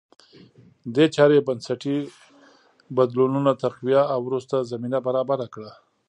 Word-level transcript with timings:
دې 0.95 1.05
چارې 1.15 1.45
بنسټي 1.47 1.97
بدلونونه 2.97 3.51
تقویه 3.63 4.01
او 4.13 4.19
وروسته 4.27 4.67
زمینه 4.71 4.97
برابره 5.07 5.47
کړه 5.53 5.71